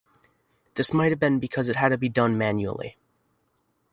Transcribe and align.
This 0.73 0.93
might 0.95 1.11
have 1.11 1.19
been 1.19 1.37
because 1.37 1.69
it 1.69 1.75
had 1.75 1.89
to 1.89 1.97
be 1.99 2.09
done 2.09 2.35
manually. 2.35 2.97